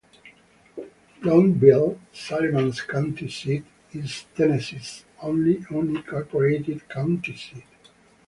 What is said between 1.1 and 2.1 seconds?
Blountville,